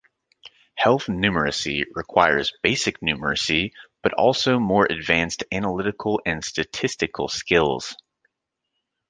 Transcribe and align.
Health 0.73 1.05
numeracy 1.05 1.85
requires 1.93 2.53
basic 2.63 3.01
numeracy 3.01 3.71
but 4.01 4.13
also 4.13 4.57
more 4.57 4.83
advanced 4.89 5.43
analytical 5.51 6.19
and 6.25 6.43
statistical 6.43 7.27
skills. 7.27 7.95